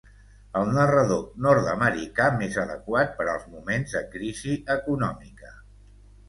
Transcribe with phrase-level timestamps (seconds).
[0.59, 5.55] El narrador nord-americà més adequat per als moments de crisi econòmica.